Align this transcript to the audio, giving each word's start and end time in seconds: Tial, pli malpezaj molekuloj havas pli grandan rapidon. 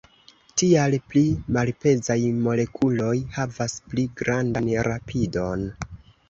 Tial, 0.59 0.95
pli 1.11 1.21
malpezaj 1.57 2.17
molekuloj 2.47 3.13
havas 3.37 3.77
pli 3.93 4.07
grandan 4.23 4.73
rapidon. 4.89 5.69